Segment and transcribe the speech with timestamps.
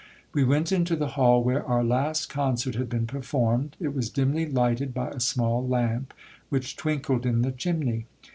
[0.33, 3.75] We went into the hall, where our last concert had been performed.
[3.79, 6.15] It was dimly lighted by a small lamp,
[6.49, 8.07] which twinkled in the chimney.